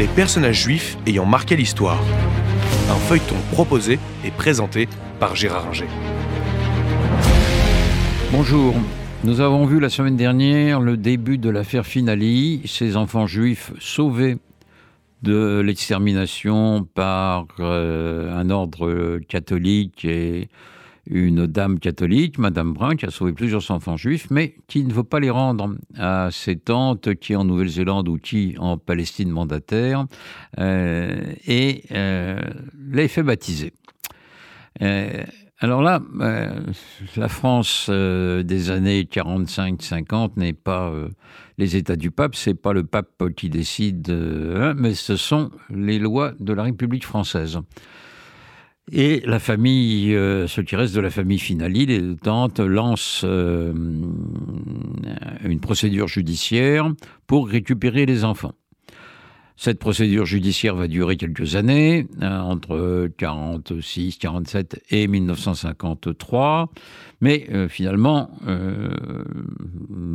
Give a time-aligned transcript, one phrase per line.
[0.00, 2.02] les personnages juifs ayant marqué l'histoire.
[2.88, 4.88] Un feuilleton proposé et présenté
[5.18, 5.84] par Gérard Inger.
[8.32, 8.74] Bonjour.
[9.24, 14.38] Nous avons vu la semaine dernière le début de l'affaire Finali, ces enfants juifs sauvés
[15.20, 20.48] de l'extermination par euh, un ordre catholique et
[21.06, 25.04] une dame catholique, Madame Brun, qui a sauvé plusieurs enfants juifs, mais qui ne veut
[25.04, 30.06] pas les rendre à ses tantes qui en Nouvelle-Zélande ou qui en Palestine mandataire,
[30.58, 32.40] euh, et euh,
[32.90, 33.72] les fait baptiser.
[34.82, 35.24] Euh,
[35.58, 36.00] alors là,
[37.16, 40.90] la France des années 45-50 n'est pas
[41.58, 45.98] les États du pape, c'est pas le pape qui décide, hein, mais ce sont les
[45.98, 47.58] lois de la République française.
[48.92, 53.72] Et la famille, euh, ce qui reste de la famille Finali, les tantes, lance euh,
[55.44, 56.92] une procédure judiciaire
[57.28, 58.54] pour récupérer les enfants.
[59.56, 66.72] Cette procédure judiciaire va durer quelques années, entre 46, 47 et 1953,
[67.20, 68.30] mais euh, finalement,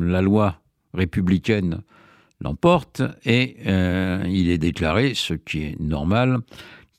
[0.00, 0.60] la loi
[0.94, 1.82] républicaine
[2.40, 3.56] l'emporte et
[4.28, 6.38] il est déclaré, ce qui est normal,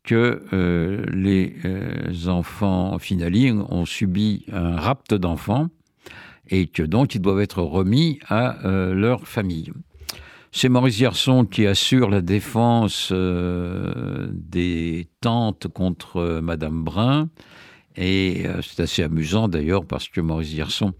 [0.04, 5.70] que euh, les euh, enfants finali ont subi un rapt d'enfants
[6.50, 9.72] et que donc ils doivent être remis à euh, leur famille.
[10.52, 17.30] C'est Maurice Garçon qui assure la défense des tantes contre Madame Brun.
[17.96, 20.94] Et c'est assez amusant d'ailleurs parce que Maurice Garçon,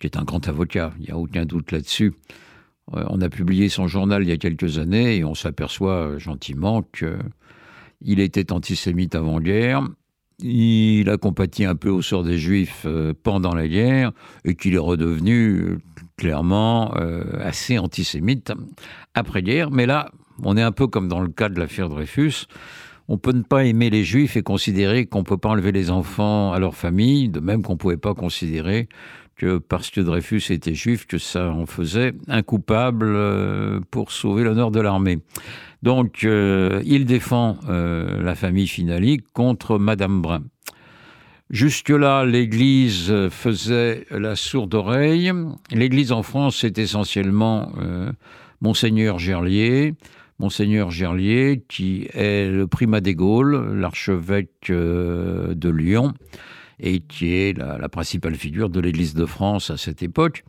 [0.00, 2.12] qui est un grand avocat, il n'y a aucun doute là-dessus,
[2.92, 7.16] on a publié son journal il y a quelques années et on s'aperçoit gentiment que
[8.02, 9.82] il était antisémite avant-guerre.
[10.42, 14.12] Il a compati un peu au sort des Juifs euh, pendant la guerre
[14.44, 15.78] et qu'il est redevenu euh,
[16.16, 18.52] clairement euh, assez antisémite
[19.14, 19.70] après-guerre.
[19.70, 20.10] Mais là,
[20.42, 22.46] on est un peu comme dans le cas de l'affaire Dreyfus.
[23.08, 25.90] On peut ne pas aimer les Juifs et considérer qu'on ne peut pas enlever les
[25.90, 28.88] enfants à leur famille, de même qu'on ne pouvait pas considérer
[29.68, 33.16] parce que Dreyfus était juif, que ça en faisait un coupable
[33.90, 35.18] pour sauver l'honneur de l'armée.
[35.82, 40.42] Donc, euh, il défend euh, la famille Finali contre Madame Brun.
[41.48, 45.32] Jusque-là, l'Église faisait la sourde oreille.
[45.72, 48.12] L'Église en France, c'est essentiellement euh,
[48.60, 49.94] Monseigneur Gerlier.
[50.38, 56.14] Monseigneur Gerlier, qui est le primat des Gaules, l'archevêque de Lyon,
[56.80, 60.44] et qui est la, principale figure de l'Église de France à cette époque.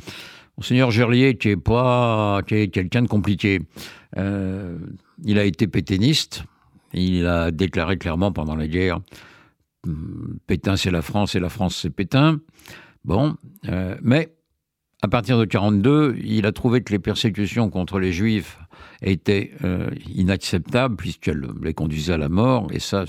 [0.58, 3.62] Monseigneur Gerlier, qui est pas, qui est quelqu'un de compliqué.
[4.16, 6.44] Il a été pétainiste.
[6.94, 9.00] Il a déclaré clairement pendant la guerre
[9.88, 12.40] hum, Pétain c'est la France et la France c'est Pétain.
[13.04, 13.36] Bon,
[13.70, 14.34] euh, mais
[15.04, 18.60] à partir de 1942, il a trouvé que les persécutions contre les Juifs
[19.02, 22.68] étaient euh, inacceptables puisqu'elles les conduisaient à la mort.
[22.72, 23.06] Et ça,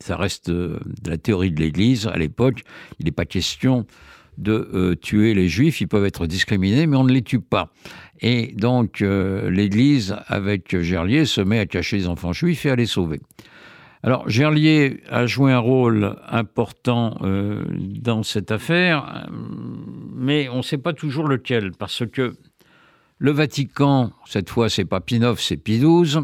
[0.00, 2.08] ça reste de la théorie de l'Église.
[2.08, 2.62] À l'époque,
[2.98, 3.86] il n'est pas question
[4.38, 7.72] de euh, tuer les juifs, ils peuvent être discriminés, mais on ne les tue pas.
[8.20, 12.76] Et donc euh, l'Église, avec Gerlier, se met à cacher les enfants juifs et à
[12.76, 13.20] les sauver.
[14.02, 19.28] Alors Gerlier a joué un rôle important euh, dans cette affaire,
[20.14, 22.34] mais on ne sait pas toujours lequel, parce que
[23.18, 25.02] le Vatican, cette fois c'est pas
[25.36, 26.20] c'est Pie XII,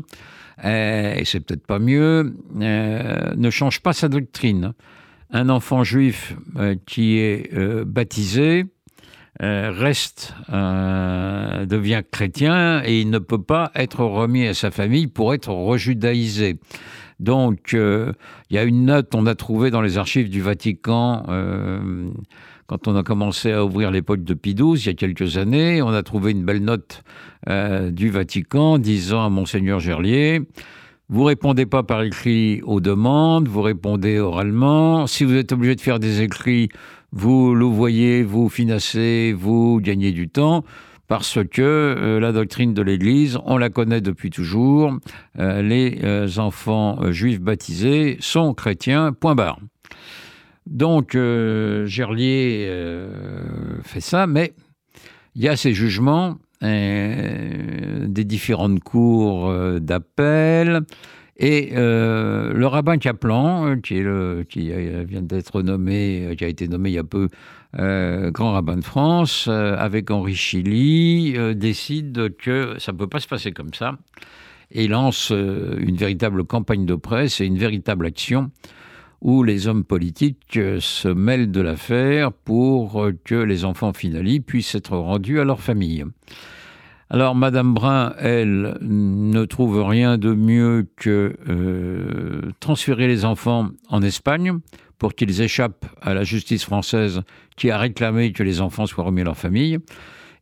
[0.65, 4.73] et c'est peut-être pas mieux, ne change pas sa doctrine.
[5.31, 7.85] Un enfant juif euh, qui est euh,
[9.43, 15.35] euh, reste, devient chrétien et il ne peut pas être remis à sa famille pour
[15.35, 16.59] être rejudaïsé.
[17.21, 18.15] Donc, il
[18.51, 21.25] y a une note, on a trouvé dans les archives du Vatican,
[22.67, 25.81] quand on a commencé à ouvrir l'époque de Pie XII, il y a quelques années,
[25.81, 27.03] on a trouvé une belle note
[27.47, 30.43] du Vatican disant à Monseigneur Gerlier,
[31.09, 35.07] vous répondez pas par écrit aux demandes, vous répondez oralement.
[35.07, 36.69] Si vous êtes obligé de faire des écrits,
[37.19, 40.65] vous le voyez, vous financez, vous gagnez du temps
[41.09, 44.93] parce que euh, la doctrine de l'Église, on la connaît depuis toujours,
[45.39, 49.59] euh, les euh, enfants juifs baptisés sont chrétiens, point barre.
[50.67, 52.69] Donc Gerlier
[53.85, 54.53] fait ça, mais
[55.37, 60.81] il y a ces jugements des différentes cours d'appel.
[61.39, 64.71] Et euh, le rabbin Kaplan, le, qui
[65.05, 67.29] vient d'être nommé, qui a été nommé il y a peu
[67.75, 73.53] grand rabbin de France, avec Henri Chili, décide que ça ne peut pas se passer
[73.53, 73.99] comme ça
[74.71, 78.51] et lance une véritable campagne de presse et une véritable action
[79.21, 84.97] où les hommes politiques se mêlent de l'affaire pour que les enfants finali puissent être
[84.97, 86.05] rendus à leur famille.
[87.09, 94.03] Alors, Madame Brun, elle, ne trouve rien de mieux que euh, transférer les enfants en
[94.03, 94.59] Espagne
[94.99, 97.23] pour qu'ils échappent à la justice française
[97.57, 99.79] qui a réclamé que les enfants soient remis à leur famille.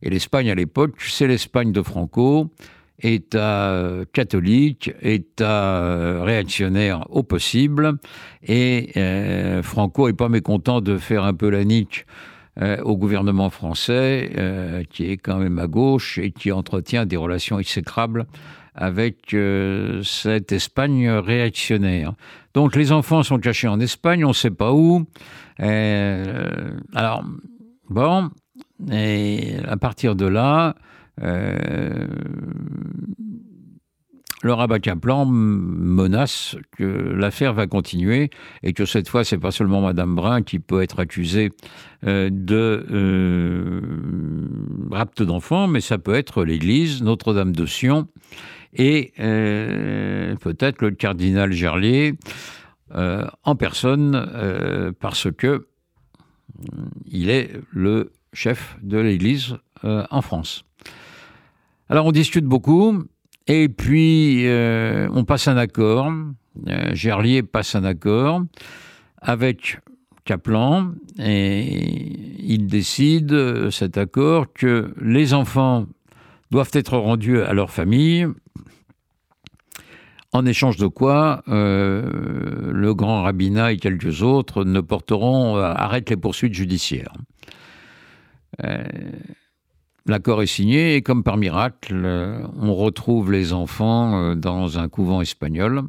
[0.01, 2.51] Et l'Espagne à l'époque, c'est l'Espagne de Franco,
[2.99, 7.93] État euh, catholique, État euh, réactionnaire au possible.
[8.41, 8.91] Et
[9.61, 12.07] Franco n'est pas mécontent de faire un peu la nique
[12.61, 17.17] euh, au gouvernement français, euh, qui est quand même à gauche et qui entretient des
[17.17, 18.27] relations exécrables
[18.75, 22.13] avec euh, cette Espagne réactionnaire.
[22.53, 25.05] Donc les enfants sont cachés en Espagne, on ne sait pas où.
[25.59, 27.25] alors,
[27.89, 28.29] bon,
[28.89, 30.75] et à partir de là,
[34.45, 38.29] le rabat Kaplan menace que l'affaire va continuer
[38.61, 41.51] et que cette fois, c'est pas seulement Madame Brun qui peut être accusée
[42.05, 43.81] euh, de euh,
[44.91, 48.07] rapte d'enfants, mais ça peut être l'Église, Notre-Dame de Sion
[48.75, 52.13] et euh, peut-être le cardinal Gerlier
[52.93, 55.67] en personne, parce que
[57.07, 60.65] il est le chef de l'Église en France.
[61.89, 63.05] Alors on discute beaucoup,
[63.47, 66.11] et puis, euh, on passe un accord.
[66.67, 68.43] Euh, Gerlier passe un accord
[69.21, 69.79] avec
[70.23, 75.85] Kaplan et il décide, euh, cet accord, que les enfants
[76.49, 78.27] doivent être rendus à leur famille,
[80.31, 86.53] en échange de quoi le grand rabbinat et quelques autres ne porteront, arrêtent les poursuites
[86.53, 87.13] judiciaires.
[90.07, 92.05] L'accord est signé et comme par miracle,
[92.61, 95.81] on retrouve les enfants euh, dans un couvent espagnol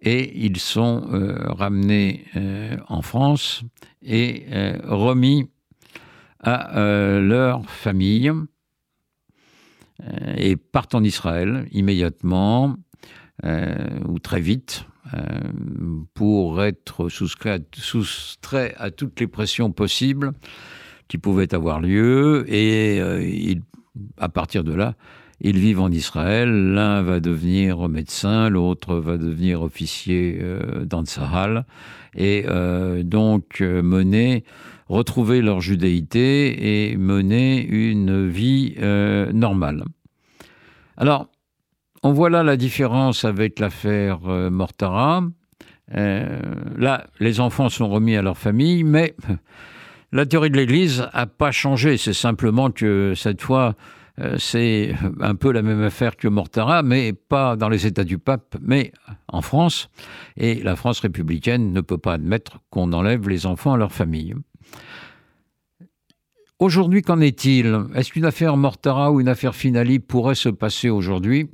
[0.00, 3.64] et ils sont euh, ramenés euh, en France
[4.02, 4.46] et
[4.84, 5.50] remis
[6.40, 8.32] à leur famille
[10.36, 12.76] et partent en Israël immédiatement
[13.42, 14.86] ou très vite
[16.14, 20.32] pour être soustraits à toutes les pressions possibles
[21.08, 22.44] qui pouvaient avoir lieu.
[22.48, 23.54] Et euh,
[24.18, 24.94] à partir de là,
[25.40, 26.50] ils vivent en Israël.
[26.50, 31.64] L'un va devenir médecin, l'autre va devenir officier euh, dans Sahal.
[32.14, 34.44] Et euh, donc mener,
[34.88, 38.76] retrouver leur judéité et mener une vie
[39.32, 39.84] normale.
[40.96, 41.28] Alors,
[42.02, 44.20] on voit là la différence avec l'affaire
[44.50, 45.22] Mortara.
[45.92, 49.14] là, les enfants sont remis à leur famille, mais
[50.12, 53.74] la théorie de l'Église n'a pas changé, c'est simplement que cette fois,
[54.20, 58.18] euh, c'est un peu la même affaire que Mortara, mais pas dans les États du
[58.18, 58.92] pape, mais
[59.28, 59.90] en France.
[60.36, 64.34] Et la France républicaine ne peut pas admettre qu'on enlève les enfants à leur famille.
[66.58, 67.78] Aujourd'hui, qu'en est-il?
[67.94, 71.48] Est-ce qu'une affaire Mortara ou une affaire Finali pourrait se passer aujourd'hui?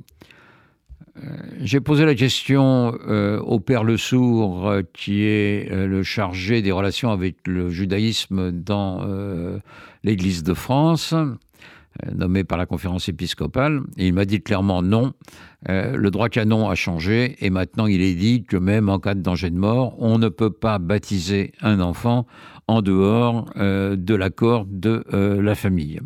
[1.61, 6.71] J'ai posé la question euh, au père Le Sourd, euh, qui est le chargé des
[6.71, 9.05] relations avec le judaïsme dans
[10.03, 11.13] l'Église de France,
[12.13, 13.81] nommé par la conférence épiscopale.
[13.97, 15.13] Il m'a dit clairement non.
[15.67, 19.21] le droit canon a changé et maintenant il est dit que même en cas de
[19.21, 22.27] danger de mort, on ne peut pas baptiser un enfant
[22.67, 25.99] en dehors de l'accord de la famille.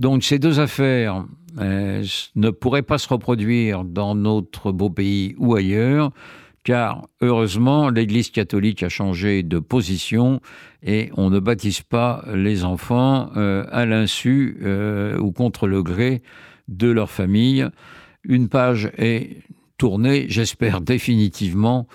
[0.00, 1.26] Donc ces deux affaires
[1.58, 2.04] euh,
[2.36, 6.10] ne pourraient pas se reproduire dans notre beau pays ou ailleurs,
[6.64, 10.40] car heureusement l'Église catholique a changé de position
[10.82, 16.22] et on ne baptise pas les enfants euh, à l'insu euh, ou contre le gré
[16.68, 17.66] de leur famille.
[18.24, 19.38] Une page est
[19.78, 21.86] tournée, j'espère définitivement,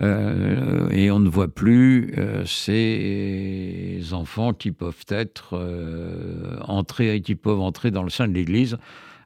[0.00, 7.34] euh, et on ne voit plus euh, ces enfants qui peuvent être euh, entrés qui
[7.34, 8.78] peuvent entrer dans le sein de l'Église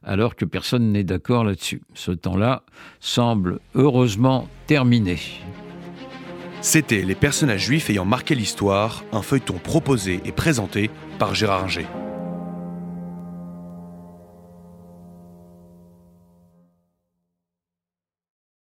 [0.03, 1.81] alors que personne n'est d'accord là-dessus.
[1.93, 2.63] Ce temps-là
[2.99, 5.17] semble heureusement terminé.
[6.61, 11.85] C'était Les personnages juifs ayant marqué l'histoire, un feuilleton proposé et présenté par Gérard Inger.